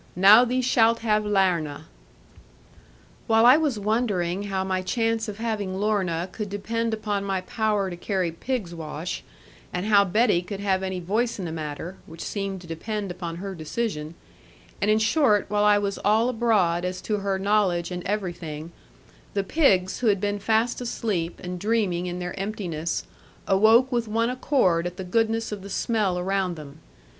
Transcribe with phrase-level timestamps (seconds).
[0.15, 1.83] Now thee shalt have Larna.'
[3.27, 7.87] While I was wondering how my chance of having Lorna could depend upon my power
[7.91, 9.23] to carry pig's wash,
[9.71, 13.35] and how Betty could have any voice in the matter (which seemed to depend upon
[13.35, 14.15] her decision),
[14.81, 18.71] and in short, while I was all abroad as to her knowledge and everything,
[19.35, 23.03] the pigs, who had been fast asleep and dreaming in their emptiness,
[23.47, 26.79] awoke with one accord at the goodness of the smell around them.